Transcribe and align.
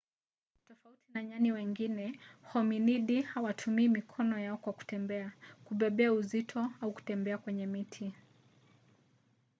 tofauti 0.67 1.03
na 1.13 1.23
nyani 1.23 1.51
wengine 1.51 2.19
hominidi 2.43 3.21
hawatumii 3.21 3.87
mikono 3.89 4.39
yao 4.39 4.57
kwa 4.57 4.73
kutembea 4.73 5.31
kubebea 5.65 6.13
uzito 6.13 6.71
au 6.81 6.91
kubembea 6.93 7.37
kwenye 7.37 7.65
miti 7.67 8.13